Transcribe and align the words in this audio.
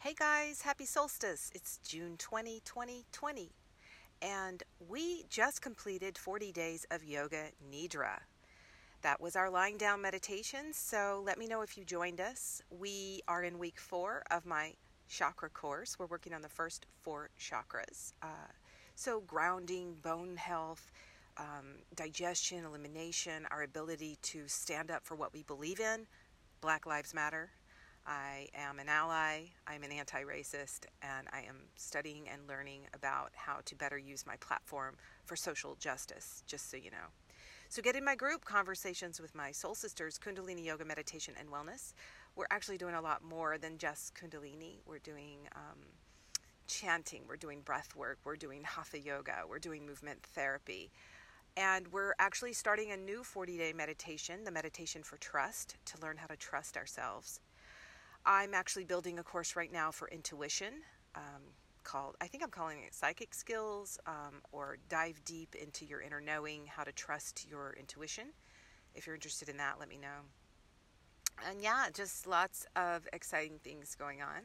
Hey 0.00 0.14
guys, 0.16 0.62
happy 0.62 0.84
solstice. 0.86 1.50
It's 1.56 1.78
June 1.78 2.14
20, 2.18 2.60
2020. 2.64 3.50
And 4.22 4.62
we 4.88 5.24
just 5.28 5.60
completed 5.60 6.16
40 6.16 6.52
days 6.52 6.86
of 6.92 7.02
yoga 7.02 7.46
nidra. 7.68 8.20
That 9.02 9.20
was 9.20 9.34
our 9.34 9.50
lying 9.50 9.76
down 9.76 10.00
meditation. 10.00 10.72
So 10.72 11.20
let 11.26 11.36
me 11.36 11.48
know 11.48 11.62
if 11.62 11.76
you 11.76 11.84
joined 11.84 12.20
us. 12.20 12.62
We 12.70 13.22
are 13.26 13.42
in 13.42 13.58
week 13.58 13.80
four 13.80 14.22
of 14.30 14.46
my 14.46 14.74
chakra 15.08 15.50
course. 15.50 15.98
We're 15.98 16.06
working 16.06 16.32
on 16.32 16.42
the 16.42 16.48
first 16.48 16.86
four 17.02 17.30
chakras. 17.36 18.12
Uh, 18.22 18.52
so, 18.94 19.22
grounding, 19.22 19.96
bone 20.00 20.36
health, 20.36 20.92
um, 21.38 21.80
digestion, 21.96 22.64
elimination, 22.64 23.48
our 23.50 23.64
ability 23.64 24.16
to 24.22 24.46
stand 24.46 24.92
up 24.92 25.04
for 25.04 25.16
what 25.16 25.32
we 25.32 25.42
believe 25.42 25.80
in. 25.80 26.06
Black 26.60 26.86
Lives 26.86 27.12
Matter. 27.12 27.50
I 28.06 28.48
am 28.54 28.78
an 28.78 28.88
ally, 28.88 29.46
I'm 29.66 29.82
an 29.82 29.92
anti 29.92 30.22
racist, 30.22 30.86
and 31.02 31.28
I 31.32 31.40
am 31.40 31.56
studying 31.76 32.28
and 32.28 32.48
learning 32.48 32.82
about 32.94 33.32
how 33.34 33.58
to 33.64 33.74
better 33.74 33.98
use 33.98 34.26
my 34.26 34.36
platform 34.36 34.96
for 35.24 35.36
social 35.36 35.76
justice, 35.76 36.42
just 36.46 36.70
so 36.70 36.76
you 36.76 36.90
know. 36.90 37.08
So, 37.68 37.82
get 37.82 37.96
in 37.96 38.04
my 38.04 38.14
group, 38.14 38.44
Conversations 38.44 39.20
with 39.20 39.34
My 39.34 39.52
Soul 39.52 39.74
Sisters, 39.74 40.18
Kundalini 40.18 40.64
Yoga 40.64 40.84
Meditation 40.84 41.34
and 41.38 41.48
Wellness. 41.50 41.92
We're 42.34 42.46
actually 42.50 42.78
doing 42.78 42.94
a 42.94 43.00
lot 43.00 43.22
more 43.22 43.58
than 43.58 43.76
just 43.76 44.14
Kundalini. 44.14 44.78
We're 44.86 45.00
doing 45.00 45.48
um, 45.54 45.78
chanting, 46.66 47.22
we're 47.28 47.36
doing 47.36 47.60
breath 47.62 47.96
work, 47.96 48.18
we're 48.24 48.36
doing 48.36 48.62
Hatha 48.62 48.98
Yoga, 48.98 49.42
we're 49.48 49.58
doing 49.58 49.86
movement 49.86 50.22
therapy. 50.22 50.90
And 51.56 51.88
we're 51.88 52.14
actually 52.20 52.52
starting 52.52 52.92
a 52.92 52.96
new 52.96 53.24
40 53.24 53.58
day 53.58 53.72
meditation, 53.72 54.44
the 54.44 54.52
meditation 54.52 55.02
for 55.02 55.16
trust, 55.16 55.76
to 55.86 56.00
learn 56.00 56.16
how 56.16 56.26
to 56.28 56.36
trust 56.36 56.76
ourselves. 56.76 57.40
I'm 58.28 58.52
actually 58.52 58.84
building 58.84 59.18
a 59.18 59.22
course 59.22 59.56
right 59.56 59.72
now 59.72 59.90
for 59.90 60.06
intuition 60.08 60.74
um, 61.14 61.40
called, 61.82 62.14
I 62.20 62.26
think 62.26 62.44
I'm 62.44 62.50
calling 62.50 62.80
it 62.86 62.94
Psychic 62.94 63.32
Skills 63.32 63.98
um, 64.06 64.42
or 64.52 64.76
Dive 64.90 65.24
Deep 65.24 65.54
into 65.54 65.86
Your 65.86 66.02
Inner 66.02 66.20
Knowing, 66.20 66.66
How 66.66 66.84
to 66.84 66.92
Trust 66.92 67.46
Your 67.48 67.74
Intuition. 67.80 68.26
If 68.94 69.06
you're 69.06 69.14
interested 69.14 69.48
in 69.48 69.56
that, 69.56 69.76
let 69.80 69.88
me 69.88 69.96
know. 69.96 70.26
And 71.48 71.62
yeah, 71.62 71.86
just 71.94 72.26
lots 72.26 72.66
of 72.76 73.08
exciting 73.14 73.60
things 73.64 73.94
going 73.98 74.20
on 74.20 74.42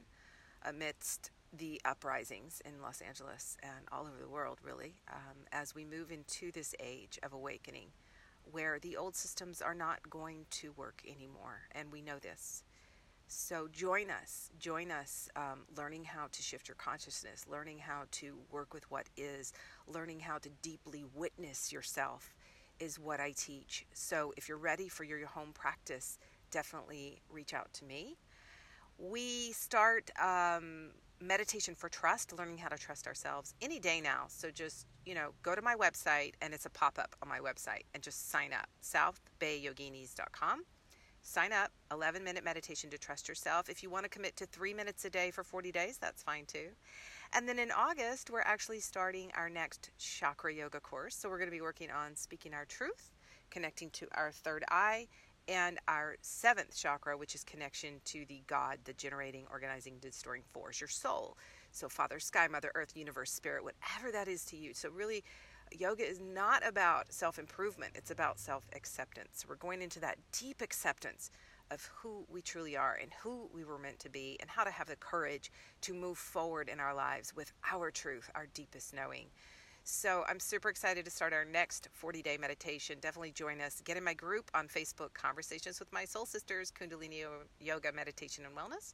amidst 0.63 1.31
the 1.51 1.81
uprisings 1.83 2.61
in 2.63 2.81
Los 2.81 3.01
Angeles 3.01 3.57
and 3.61 3.85
all 3.91 4.03
over 4.03 4.17
the 4.21 4.29
world, 4.29 4.59
really, 4.63 4.95
um, 5.11 5.39
as 5.51 5.75
we 5.75 5.83
move 5.83 6.09
into 6.09 6.53
this 6.53 6.73
age 6.79 7.19
of 7.21 7.33
awakening 7.33 7.89
where 8.49 8.79
the 8.79 8.95
old 8.95 9.17
systems 9.17 9.61
are 9.61 9.75
not 9.75 10.09
going 10.09 10.45
to 10.51 10.71
work 10.71 11.01
anymore. 11.05 11.63
And 11.73 11.91
we 11.91 12.01
know 12.01 12.19
this. 12.19 12.63
So 13.33 13.67
join 13.71 14.11
us, 14.11 14.51
join 14.59 14.91
us 14.91 15.27
um, 15.35 15.61
learning 15.75 16.05
how 16.05 16.27
to 16.31 16.41
shift 16.41 16.67
your 16.67 16.75
consciousness, 16.75 17.45
learning 17.49 17.79
how 17.79 18.03
to 18.11 18.37
work 18.51 18.73
with 18.73 18.89
what 18.91 19.07
is, 19.17 19.53
learning 19.87 20.19
how 20.19 20.37
to 20.37 20.49
deeply 20.61 21.03
witness 21.15 21.71
yourself 21.71 22.35
is 22.79 22.99
what 22.99 23.19
I 23.19 23.33
teach. 23.35 23.85
So 23.93 24.33
if 24.37 24.47
you're 24.47 24.57
ready 24.57 24.87
for 24.87 25.03
your 25.03 25.25
home 25.25 25.49
practice, 25.53 26.19
definitely 26.51 27.21
reach 27.29 27.53
out 27.55 27.73
to 27.73 27.85
me. 27.85 28.17
We 28.99 29.51
start 29.53 30.11
um, 30.21 30.91
meditation 31.19 31.73
for 31.73 31.89
trust, 31.89 32.37
learning 32.37 32.59
how 32.59 32.69
to 32.69 32.77
trust 32.77 33.07
ourselves 33.07 33.55
any 33.61 33.79
day 33.79 33.99
now. 33.99 34.25
So 34.27 34.51
just, 34.51 34.85
you 35.05 35.15
know, 35.15 35.31
go 35.41 35.55
to 35.55 35.61
my 35.61 35.75
website 35.75 36.33
and 36.41 36.53
it's 36.53 36.67
a 36.67 36.69
pop 36.69 36.99
up 36.99 37.15
on 37.23 37.29
my 37.29 37.39
website 37.39 37.83
and 37.95 38.03
just 38.03 38.29
sign 38.29 38.53
up 38.53 38.67
southbayyoginis.com 38.83 40.63
sign 41.23 41.53
up 41.53 41.71
11 41.91 42.23
minute 42.23 42.43
meditation 42.43 42.89
to 42.89 42.97
trust 42.97 43.27
yourself. 43.27 43.69
If 43.69 43.81
you 43.81 43.89
want 43.89 44.03
to 44.03 44.09
commit 44.09 44.35
to 44.37 44.45
three 44.45 44.73
minutes 44.73 45.05
a 45.05 45.09
day 45.09 45.31
for 45.31 45.43
40 45.43 45.71
days 45.71 45.97
that's 45.97 46.21
fine 46.21 46.45
too. 46.45 46.67
And 47.33 47.47
then 47.47 47.57
in 47.57 47.71
august 47.71 48.29
we're 48.29 48.41
actually 48.41 48.81
starting 48.81 49.31
our 49.35 49.49
next 49.49 49.89
chakra 49.97 50.53
yoga 50.53 50.79
course. 50.79 51.15
So 51.15 51.29
we're 51.29 51.37
going 51.37 51.49
to 51.49 51.55
be 51.55 51.61
working 51.61 51.89
on 51.89 52.15
speaking 52.15 52.53
our 52.53 52.65
truth 52.65 53.11
connecting 53.49 53.89
to 53.91 54.07
our 54.15 54.31
third 54.31 54.65
eye 54.69 55.07
and 55.47 55.77
our 55.87 56.15
seventh 56.21 56.75
chakra 56.75 57.17
which 57.17 57.35
is 57.35 57.43
connection 57.43 58.01
to 58.05 58.25
the 58.27 58.41
god 58.47 58.79
the 58.85 58.93
generating 58.93 59.45
organizing 59.51 59.97
distorting 60.01 60.43
force 60.51 60.81
your 60.81 60.87
soul. 60.87 61.37
So 61.71 61.87
father 61.87 62.19
sky 62.19 62.47
mother 62.47 62.71
earth 62.75 62.95
universe 62.95 63.31
spirit 63.31 63.63
whatever 63.63 64.11
that 64.11 64.27
is 64.27 64.43
to 64.45 64.57
you. 64.57 64.73
So 64.73 64.89
really 64.89 65.23
yoga 65.71 66.07
is 66.07 66.19
not 66.19 66.65
about 66.65 67.11
self 67.11 67.39
improvement, 67.39 67.93
it's 67.95 68.11
about 68.11 68.39
self 68.39 68.63
acceptance. 68.75 69.45
We're 69.47 69.55
going 69.55 69.81
into 69.81 69.99
that 70.01 70.17
deep 70.31 70.61
acceptance 70.61 71.31
of 71.71 71.89
who 71.95 72.25
we 72.29 72.41
truly 72.41 72.75
are 72.77 72.97
and 73.01 73.11
who 73.23 73.49
we 73.53 73.63
were 73.63 73.79
meant 73.79 73.99
to 73.99 74.09
be, 74.09 74.37
and 74.39 74.49
how 74.49 74.63
to 74.63 74.71
have 74.71 74.87
the 74.87 74.95
courage 74.97 75.51
to 75.81 75.93
move 75.93 76.17
forward 76.17 76.69
in 76.69 76.79
our 76.79 76.93
lives 76.93 77.35
with 77.35 77.51
our 77.71 77.89
truth, 77.89 78.29
our 78.35 78.47
deepest 78.53 78.93
knowing. 78.93 79.27
So 79.85 80.23
I'm 80.29 80.39
super 80.39 80.69
excited 80.69 81.03
to 81.03 81.11
start 81.11 81.33
our 81.33 81.43
next 81.43 81.89
40 81.91 82.21
day 82.21 82.37
meditation. 82.39 82.97
Definitely 83.01 83.31
join 83.31 83.59
us. 83.59 83.81
Get 83.83 83.97
in 83.97 84.03
my 84.03 84.13
group 84.13 84.49
on 84.53 84.67
Facebook, 84.67 85.13
Conversations 85.13 85.79
with 85.79 85.91
My 85.91 86.05
Soul 86.05 86.25
Sisters, 86.25 86.71
Kundalini 86.71 87.25
Yoga, 87.59 87.91
Meditation, 87.91 88.45
and 88.45 88.55
Wellness. 88.55 88.93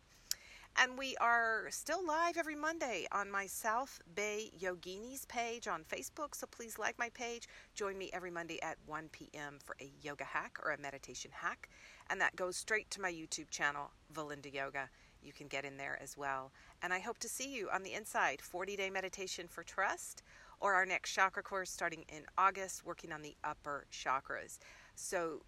And 0.77 0.97
we 0.97 1.17
are 1.17 1.65
still 1.69 2.05
live 2.05 2.37
every 2.37 2.55
Monday 2.55 3.05
on 3.11 3.29
my 3.29 3.47
South 3.47 3.99
Bay 4.15 4.49
Yoginis 4.57 5.27
page 5.27 5.67
on 5.67 5.83
Facebook. 5.83 6.33
So 6.33 6.47
please 6.47 6.79
like 6.79 6.97
my 6.97 7.09
page. 7.09 7.47
Join 7.75 7.97
me 7.97 8.09
every 8.13 8.31
Monday 8.31 8.61
at 8.61 8.77
1 8.85 9.09
p.m. 9.11 9.59
for 9.63 9.75
a 9.81 9.91
yoga 10.01 10.23
hack 10.23 10.57
or 10.63 10.71
a 10.71 10.79
meditation 10.79 11.31
hack. 11.33 11.69
And 12.09 12.21
that 12.21 12.35
goes 12.35 12.55
straight 12.55 12.89
to 12.91 13.01
my 13.01 13.11
YouTube 13.11 13.49
channel, 13.49 13.91
Valinda 14.13 14.53
Yoga. 14.53 14.89
You 15.21 15.33
can 15.33 15.47
get 15.47 15.65
in 15.65 15.77
there 15.77 15.99
as 16.01 16.17
well. 16.17 16.51
And 16.81 16.93
I 16.93 16.99
hope 16.99 17.17
to 17.19 17.29
see 17.29 17.53
you 17.53 17.69
on 17.73 17.83
the 17.83 17.93
inside 17.93 18.41
40 18.41 18.77
day 18.77 18.89
meditation 18.89 19.47
for 19.49 19.63
trust 19.63 20.23
or 20.61 20.73
our 20.73 20.85
next 20.85 21.11
chakra 21.11 21.43
course 21.43 21.69
starting 21.69 22.05
in 22.09 22.23
August, 22.37 22.85
working 22.85 23.11
on 23.11 23.21
the 23.21 23.35
upper 23.43 23.85
chakras. 23.91 24.59
So 24.95 25.41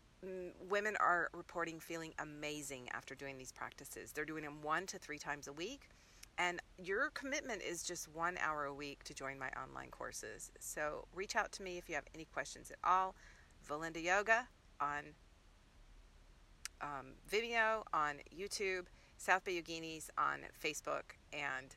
women 0.69 0.95
are 0.99 1.29
reporting 1.33 1.79
feeling 1.79 2.13
amazing 2.19 2.89
after 2.93 3.15
doing 3.15 3.37
these 3.37 3.51
practices. 3.51 4.11
They're 4.11 4.25
doing 4.25 4.43
them 4.43 4.61
one 4.61 4.85
to 4.87 4.99
three 4.99 5.17
times 5.17 5.47
a 5.47 5.53
week. 5.53 5.89
And 6.37 6.61
your 6.77 7.09
commitment 7.09 7.61
is 7.61 7.83
just 7.83 8.07
one 8.13 8.37
hour 8.41 8.65
a 8.65 8.73
week 8.73 9.03
to 9.03 9.13
join 9.13 9.37
my 9.37 9.49
online 9.49 9.89
courses. 9.89 10.51
So 10.59 11.05
reach 11.13 11.35
out 11.35 11.51
to 11.53 11.63
me 11.63 11.77
if 11.77 11.89
you 11.89 11.95
have 11.95 12.05
any 12.15 12.25
questions 12.25 12.71
at 12.71 12.77
all. 12.83 13.15
Valinda 13.67 14.01
Yoga 14.01 14.47
on 14.79 15.03
um, 16.81 17.13
Vimeo, 17.31 17.83
on 17.93 18.15
YouTube, 18.35 18.85
South 19.17 19.43
Bay 19.43 19.61
Yoginis 19.61 20.09
on 20.17 20.39
Facebook, 20.63 21.15
and 21.31 21.75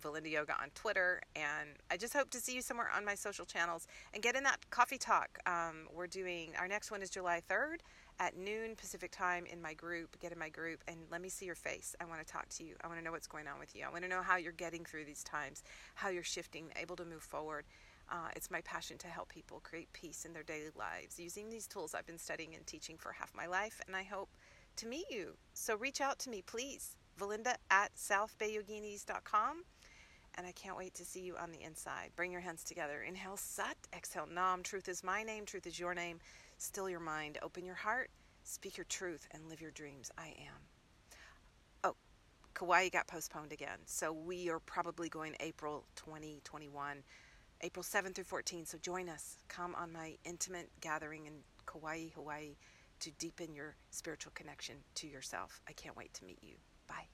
Valinda 0.00 0.30
Yoga 0.30 0.54
on 0.60 0.70
Twitter, 0.74 1.20
and 1.36 1.70
I 1.90 1.96
just 1.96 2.12
hope 2.14 2.30
to 2.30 2.38
see 2.38 2.54
you 2.54 2.62
somewhere 2.62 2.88
on 2.94 3.04
my 3.04 3.14
social 3.14 3.44
channels 3.44 3.86
and 4.14 4.22
get 4.22 4.36
in 4.36 4.42
that 4.44 4.68
coffee 4.70 4.98
talk. 4.98 5.38
Um, 5.46 5.88
we're 5.94 6.06
doing 6.06 6.52
our 6.58 6.68
next 6.68 6.90
one 6.90 7.02
is 7.02 7.10
July 7.10 7.42
3rd 7.48 7.78
at 8.20 8.36
noon 8.36 8.74
Pacific 8.76 9.10
time 9.10 9.46
in 9.46 9.60
my 9.62 9.74
group. 9.74 10.18
Get 10.20 10.32
in 10.32 10.38
my 10.38 10.48
group 10.48 10.82
and 10.88 10.98
let 11.10 11.20
me 11.20 11.28
see 11.28 11.46
your 11.46 11.54
face. 11.54 11.94
I 12.00 12.04
want 12.04 12.26
to 12.26 12.32
talk 12.32 12.48
to 12.50 12.64
you. 12.64 12.74
I 12.82 12.86
want 12.86 12.98
to 12.98 13.04
know 13.04 13.12
what's 13.12 13.26
going 13.26 13.46
on 13.46 13.58
with 13.58 13.74
you. 13.76 13.84
I 13.86 13.90
want 13.90 14.02
to 14.02 14.08
know 14.08 14.22
how 14.22 14.36
you're 14.36 14.52
getting 14.52 14.84
through 14.84 15.04
these 15.04 15.22
times, 15.22 15.62
how 15.94 16.08
you're 16.08 16.22
shifting, 16.22 16.66
able 16.80 16.96
to 16.96 17.04
move 17.04 17.22
forward. 17.22 17.64
Uh, 18.10 18.28
it's 18.34 18.50
my 18.50 18.60
passion 18.62 18.96
to 18.98 19.06
help 19.06 19.28
people 19.28 19.60
create 19.62 19.92
peace 19.92 20.24
in 20.24 20.32
their 20.32 20.42
daily 20.42 20.70
lives 20.76 21.18
using 21.18 21.50
these 21.50 21.66
tools 21.66 21.94
I've 21.94 22.06
been 22.06 22.18
studying 22.18 22.54
and 22.54 22.66
teaching 22.66 22.96
for 22.96 23.12
half 23.12 23.32
my 23.34 23.46
life, 23.46 23.80
and 23.86 23.94
I 23.94 24.02
hope 24.02 24.30
to 24.76 24.86
meet 24.86 25.04
you. 25.10 25.34
So 25.52 25.76
reach 25.76 26.00
out 26.00 26.18
to 26.20 26.30
me, 26.30 26.42
please. 26.42 26.96
Valinda 27.20 27.54
at 27.70 27.94
southbayyoginis.com 27.96 29.64
and 30.38 30.46
I 30.46 30.52
can't 30.52 30.76
wait 30.76 30.94
to 30.94 31.04
see 31.04 31.20
you 31.20 31.36
on 31.36 31.50
the 31.50 31.62
inside. 31.62 32.12
Bring 32.14 32.30
your 32.30 32.40
hands 32.40 32.62
together. 32.62 33.02
Inhale 33.02 33.36
Sat, 33.36 33.76
exhale 33.92 34.28
Nam. 34.32 34.62
Truth 34.62 34.88
is 34.88 35.02
my 35.02 35.24
name, 35.24 35.44
truth 35.44 35.66
is 35.66 35.78
your 35.80 35.94
name. 35.94 36.20
Still 36.58 36.88
your 36.88 37.00
mind, 37.00 37.38
open 37.42 37.66
your 37.66 37.74
heart, 37.74 38.10
speak 38.44 38.76
your 38.76 38.84
truth, 38.84 39.26
and 39.32 39.48
live 39.48 39.60
your 39.60 39.72
dreams. 39.72 40.12
I 40.16 40.28
am. 40.28 40.62
Oh, 41.82 41.96
Kauai 42.54 42.88
got 42.88 43.08
postponed 43.08 43.52
again. 43.52 43.78
So 43.84 44.12
we 44.12 44.48
are 44.48 44.60
probably 44.60 45.08
going 45.08 45.34
April 45.40 45.84
2021, 45.96 47.02
April 47.62 47.82
7th 47.82 48.14
through 48.14 48.24
14th. 48.24 48.68
So 48.68 48.78
join 48.78 49.08
us. 49.08 49.38
Come 49.48 49.74
on 49.74 49.92
my 49.92 50.16
intimate 50.24 50.70
gathering 50.80 51.26
in 51.26 51.32
Kauai, 51.66 52.10
Hawaii 52.14 52.54
to 53.00 53.10
deepen 53.12 53.54
your 53.54 53.76
spiritual 53.90 54.32
connection 54.34 54.76
to 54.96 55.06
yourself. 55.06 55.60
I 55.68 55.72
can't 55.72 55.96
wait 55.96 56.14
to 56.14 56.24
meet 56.24 56.38
you. 56.42 56.54
Bye. 56.88 57.06